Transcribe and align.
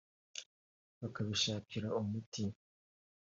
bakabishakira 0.99 1.87
umuti 1.99 2.43